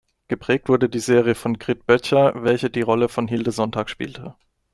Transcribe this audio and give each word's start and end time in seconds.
Geprägt 0.29 0.67
wurde 0.67 0.89
die 0.89 0.97
Serie 0.97 1.35
von 1.35 1.59
Grit 1.59 1.85
Boettcher, 1.85 2.33
welche 2.43 2.71
die 2.71 2.81
Rolle 2.81 3.07
von 3.07 3.27
Hilde 3.27 3.51
Sonntag 3.51 3.87
spielte. 3.87 4.33